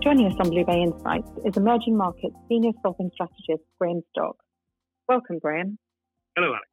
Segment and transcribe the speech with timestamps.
[0.00, 4.32] Joining us on BlueBay Insights is emerging markets senior sovereign strategist Graham Stock.
[5.04, 5.76] Welcome, Graham.
[6.32, 6.72] Hello, Alex.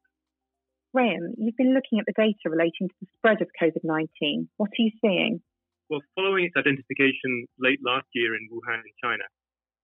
[0.96, 4.48] Graham, you've been looking at the data relating to the spread of COVID 19.
[4.56, 5.44] What are you seeing?
[5.92, 9.28] Well, following its identification late last year in Wuhan, in China,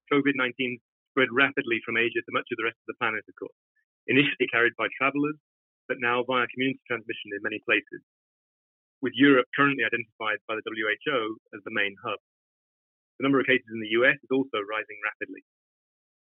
[0.09, 0.81] COVID 19
[1.13, 3.61] spread rapidly from Asia to much of the rest of the planet, of course.
[4.09, 5.37] Initially carried by travelers,
[5.85, 8.01] but now via community transmission in many places,
[9.05, 12.17] with Europe currently identified by the WHO as the main hub.
[13.19, 15.47] The number of cases in the US is also rising rapidly.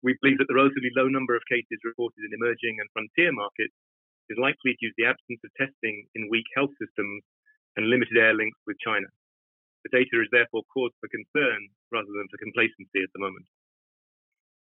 [0.04, 3.74] We believe that the relatively low number of cases reported in emerging and frontier markets
[4.28, 7.24] is likely due to the absence of testing in weak health systems
[7.76, 9.08] and limited air links with China.
[9.88, 13.46] The data is therefore cause for concern rather than for complacency at the moment.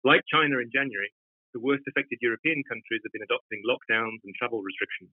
[0.03, 1.09] Like China in January,
[1.55, 5.09] the worst affected European countries have been adopting lockdowns and travel restrictions.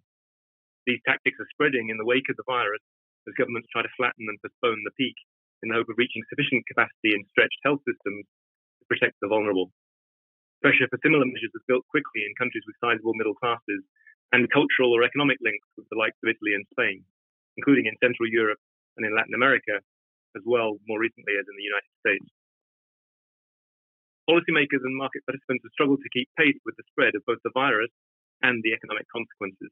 [0.84, 2.82] These tactics are spreading in the wake of the virus
[3.24, 5.16] as governments try to flatten and postpone the peak
[5.62, 8.26] in the hope of reaching sufficient capacity in stretched health systems
[8.80, 9.70] to protect the vulnerable.
[10.64, 13.84] Pressure for similar measures was built quickly in countries with sizable middle classes
[14.32, 17.04] and cultural or economic links with the likes of Italy and Spain,
[17.60, 18.58] including in Central Europe
[18.96, 19.78] and in Latin America,
[20.34, 22.28] as well more recently as in the United States.
[24.24, 27.52] Policymakers and market participants have struggled to keep pace with the spread of both the
[27.52, 27.92] virus
[28.40, 29.68] and the economic consequences.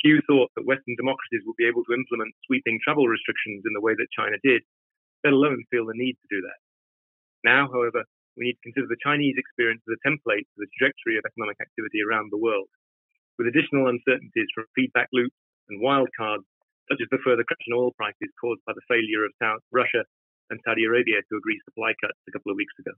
[0.00, 3.84] Few thought that Western democracies would be able to implement sweeping travel restrictions in the
[3.84, 4.64] way that China did,
[5.24, 6.60] let alone feel the need to do that.
[7.44, 8.04] Now, however,
[8.36, 11.60] we need to consider the Chinese experience as a template for the trajectory of economic
[11.60, 12.68] activity around the world,
[13.36, 15.36] with additional uncertainties from feedback loops
[15.68, 16.46] and wildcards,
[16.88, 20.04] such as the further crash in oil prices caused by the failure of South Russia
[20.50, 22.90] and Saudi Arabia to agree supply cuts a couple of weeks ago.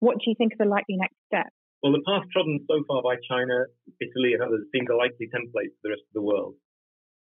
[0.00, 1.54] What do you think are the likely next steps?
[1.82, 3.70] Well, the path trodden so far by China,
[4.02, 6.58] Italy, and others seems a likely template for the rest of the world.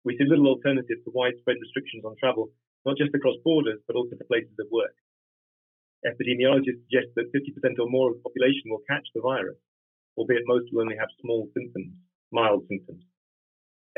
[0.03, 2.51] We see little alternative to widespread restrictions on travel,
[2.87, 4.95] not just across borders, but also to places of work.
[6.07, 9.61] Epidemiologists suggest that 50% or more of the population will catch the virus,
[10.17, 11.93] albeit most will only have small symptoms,
[12.33, 13.05] mild symptoms.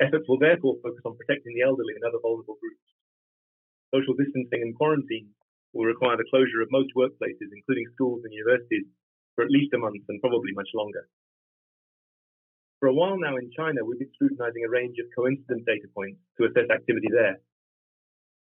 [0.00, 2.82] Efforts will therefore focus on protecting the elderly and other vulnerable groups.
[3.94, 5.30] Social distancing and quarantine
[5.72, 8.88] will require the closure of most workplaces, including schools and universities,
[9.36, 11.08] for at least a month and probably much longer.
[12.80, 16.18] For a while now in China, we've been scrutinizing a range of coincident data points
[16.36, 17.38] to assess activity there.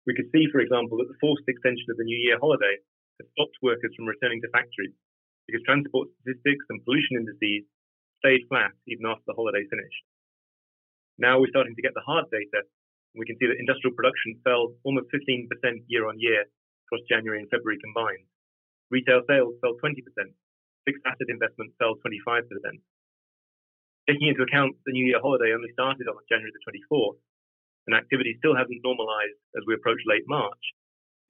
[0.09, 2.81] We could see, for example, that the forced extension of the New Year holiday
[3.21, 4.97] has stopped workers from returning to factories
[5.45, 7.69] because transport statistics and pollution indices
[8.25, 10.05] stayed flat even after the holiday finished.
[11.21, 12.65] Now we're starting to get the hard data,
[13.19, 15.51] we can see that industrial production fell almost 15%
[15.91, 16.47] year on year
[16.87, 18.25] across January and February combined.
[18.95, 19.99] Retail sales fell 20%.
[20.87, 22.47] Fixed asset investment fell 25%.
[24.09, 27.21] Taking into account the New Year holiday only started on January the 24th,
[27.89, 30.61] and activity still hasn't normalized as we approach late March,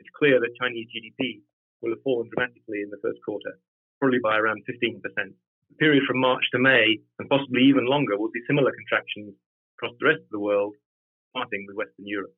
[0.02, 1.38] it's clear that Chinese GDP
[1.80, 3.62] will have fallen dramatically in the first quarter,
[4.02, 4.98] probably by around 15%.
[4.98, 9.38] The period from March to May, and possibly even longer, will see similar contractions
[9.78, 10.74] across the rest of the world,
[11.30, 12.34] starting with Western Europe.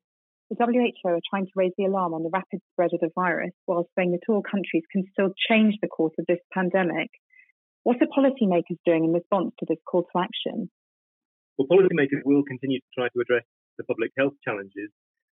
[0.53, 3.57] The WHO are trying to raise the alarm on the rapid spread of the virus
[3.65, 7.09] while saying that all countries can still change the course of this pandemic.
[7.83, 10.69] What are policymakers doing in response to this call to action?
[11.57, 14.89] Well, policymakers will continue to try to address the public health challenges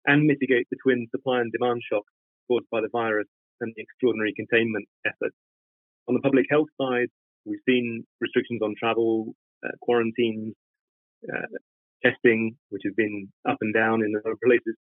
[0.06, 2.12] and mitigate the twin supply and demand shocks
[2.48, 3.28] caused by the virus
[3.60, 5.37] and the extraordinary containment efforts.
[6.09, 7.09] On the public health side,
[7.44, 9.34] we've seen restrictions on travel,
[9.65, 10.54] uh, quarantines,
[11.32, 11.47] uh,
[12.03, 14.75] testing, which has been up and down in of places.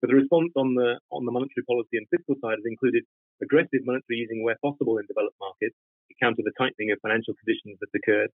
[0.00, 3.04] But the response on the on the monetary policy and fiscal side has included
[3.42, 5.76] aggressive monetary easing where possible in developed markets
[6.08, 8.32] to counter the tightening of financial conditions that occurred,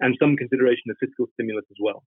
[0.00, 2.04] and some consideration of fiscal stimulus as well.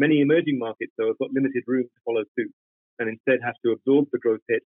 [0.00, 2.48] Many emerging markets, though, have got limited room to follow suit
[2.96, 4.64] and instead have to absorb the growth hit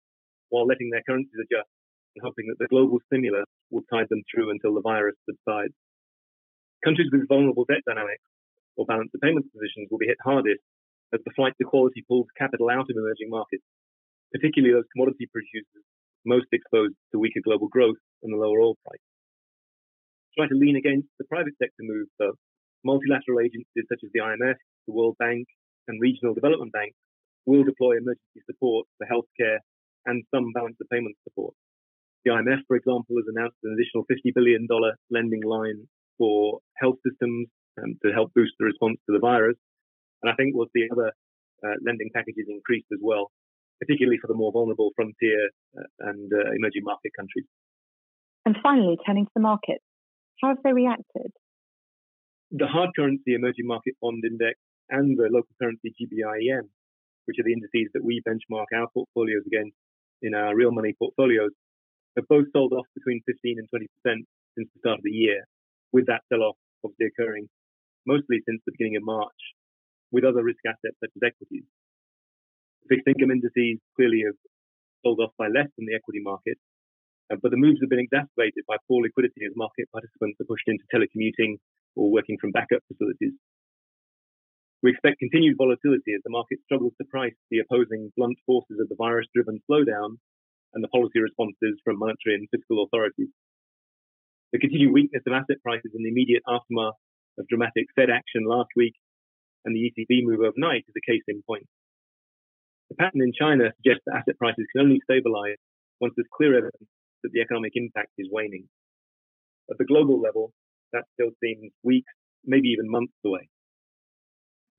[0.52, 1.72] while letting their currencies adjust
[2.16, 5.72] and hoping that the global stimulus will tide them through until the virus subsides.
[6.84, 8.28] Countries with vulnerable debt dynamics
[8.76, 10.60] or balance of payments positions will be hit hardest
[11.16, 13.64] as the flight to quality pulls capital out of emerging markets,
[14.36, 15.88] particularly those commodity producers
[16.28, 19.08] most exposed to weaker global growth and the lower oil price.
[20.36, 22.36] Try to lean against the private sector move, though.
[22.84, 25.48] Multilateral agencies such as the IMF, the World Bank,
[25.88, 26.96] and regional development banks
[27.46, 29.60] will deploy emergency support for healthcare
[30.06, 31.54] and some balance of payments support.
[32.26, 34.68] The IMF, for example, has announced an additional $50 billion
[35.10, 35.88] lending line
[36.18, 37.48] for health systems
[37.82, 39.58] um, to help boost the response to the virus.
[40.22, 41.12] And I think we'll see other
[41.66, 43.32] uh, lending packages increased as well,
[43.80, 47.46] particularly for the more vulnerable frontier uh, and uh, emerging market countries.
[48.46, 49.86] And finally, turning to the markets,
[50.42, 51.34] how have they reacted?
[52.52, 54.60] The hard currency emerging market bond index
[54.92, 56.68] and the local currency GBIEM,
[57.26, 59.76] which are the indices that we benchmark our portfolios against
[60.22, 61.52] in our real money portfolios,
[62.16, 63.88] have both sold off between 15 and 20%
[64.58, 65.44] since the start of the year,
[65.92, 67.48] with that sell off obviously occurring
[68.06, 69.42] mostly since the beginning of March,
[70.12, 71.66] with other risk assets such as equities.
[72.90, 74.38] Fixed income indices clearly have
[75.06, 76.58] sold off by less than the equity market,
[77.32, 80.68] uh, but the moves have been exacerbated by poor liquidity as market participants are pushed
[80.68, 81.58] into telecommuting
[81.96, 83.34] or working from backup facilities.
[84.82, 88.90] We expect continued volatility as the market struggles to price the opposing blunt forces of
[88.90, 90.18] the virus driven slowdown
[90.74, 93.30] and the policy responses from monetary and fiscal authorities.
[94.52, 96.98] The continued weakness of asset prices in the immediate aftermath
[97.38, 98.96] of dramatic Fed action last week
[99.66, 101.68] and the ECB move overnight is a case in point.
[102.90, 105.62] The pattern in China suggests that asset prices can only stabilize
[106.02, 106.90] once there's clear evidence
[107.22, 108.68] that the economic impact is waning.
[109.70, 110.52] At the global level,
[110.92, 112.12] that still seems weeks,
[112.44, 113.48] maybe even months away.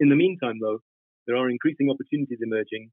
[0.00, 0.80] In the meantime, though,
[1.26, 2.90] there are increasing opportunities emerging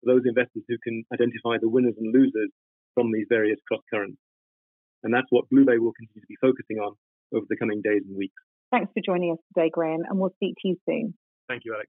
[0.00, 2.50] for those investors who can identify the winners and losers
[2.94, 4.18] from these various cross currents.
[5.02, 6.94] And that's what BlueBay will continue to be focusing on
[7.32, 8.42] over the coming days and weeks.
[8.70, 11.14] Thanks for joining us today, Graham, and we'll speak to you soon.
[11.48, 11.88] Thank you, Alex.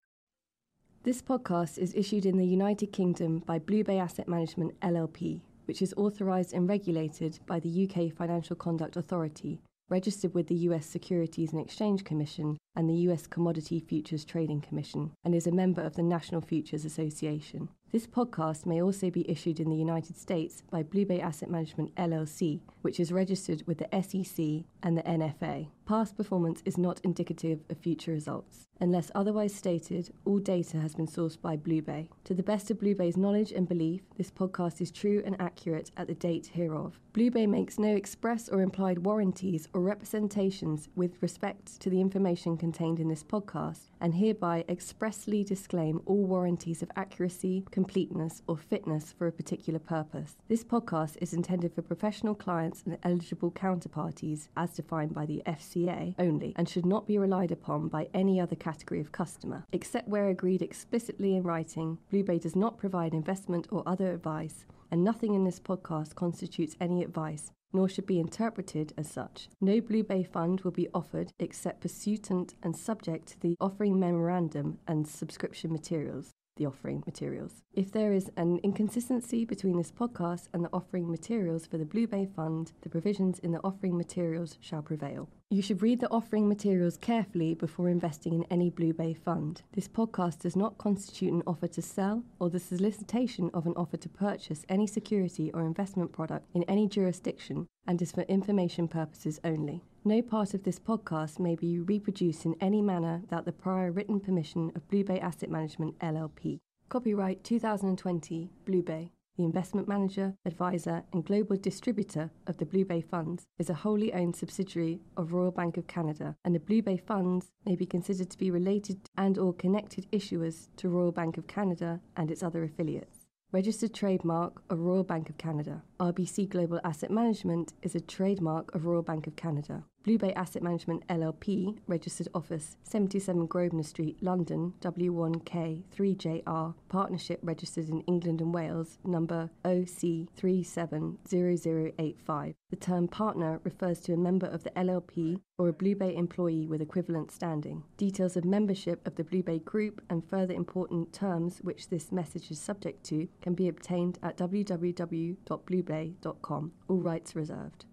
[1.03, 5.93] This podcast is issued in the United Kingdom by BlueBay Asset Management LLP, which is
[5.97, 9.59] authorised and regulated by the UK Financial Conduct Authority,
[9.89, 15.11] registered with the US Securities and Exchange Commission and the US Commodity Futures Trading Commission,
[15.23, 17.69] and is a member of the National Futures Association.
[17.91, 22.61] This podcast may also be issued in the United States by BlueBay Asset Management LLC,
[22.81, 25.67] which is registered with the SEC and the NFA.
[25.85, 28.67] Past performance is not indicative of future results.
[28.79, 32.07] Unless otherwise stated, all data has been sourced by BlueBay.
[32.23, 36.07] To the best of BlueBay's knowledge and belief, this podcast is true and accurate at
[36.07, 36.99] the date hereof.
[37.13, 42.99] BlueBay makes no express or implied warranties or representations with respect to the information contained
[42.99, 49.27] in this podcast and hereby expressly disclaim all warranties of accuracy, completeness, or fitness for
[49.27, 50.37] a particular purpose.
[50.47, 56.15] This podcast is intended for professional clients and eligible counterparties as defined by the FCA
[56.17, 59.65] only and should not be relied upon by any other category of customer.
[59.71, 65.03] Except where agreed explicitly in writing, BlueBay does not provide investment or other advice, and
[65.03, 69.47] nothing in this podcast constitutes any advice nor should be interpreted as such.
[69.59, 75.07] No BlueBay fund will be offered except pursuant and subject to the offering memorandum and
[75.07, 76.33] subscription materials.
[76.61, 77.63] The offering materials.
[77.73, 82.35] If there is an inconsistency between this podcast and the offering materials for the BlueBay
[82.35, 85.27] Fund, the provisions in the offering materials shall prevail.
[85.53, 89.63] You should read the offering materials carefully before investing in any BlueBay fund.
[89.73, 93.97] This podcast does not constitute an offer to sell or the solicitation of an offer
[93.97, 99.41] to purchase any security or investment product in any jurisdiction and is for information purposes
[99.43, 99.83] only.
[100.05, 104.21] No part of this podcast may be reproduced in any manner without the prior written
[104.21, 106.59] permission of BlueBay Asset Management LLP.
[106.87, 109.09] Copyright 2020 BlueBay.
[109.41, 114.35] The investment manager, advisor, and global distributor of the BlueBay Funds is a wholly owned
[114.35, 118.51] subsidiary of Royal Bank of Canada, and the BlueBay Funds may be considered to be
[118.51, 123.25] related and or connected issuers to Royal Bank of Canada and its other affiliates.
[123.51, 125.81] Registered trademark of Royal Bank of Canada.
[125.99, 129.83] RBC Global Asset Management is a trademark of Royal Bank of Canada.
[130.05, 138.01] BlueBay Asset Management LLP, registered office 77 Grosvenor Street, London, W1K 3JR, partnership registered in
[138.01, 142.55] England and Wales, number OC370085.
[142.71, 146.81] The term partner refers to a member of the LLP or a BlueBay employee with
[146.81, 147.83] equivalent standing.
[147.97, 152.59] Details of membership of the BlueBay Group and further important terms which this message is
[152.59, 156.71] subject to can be obtained at www.bluebay.com.
[156.87, 157.85] All rights reserved.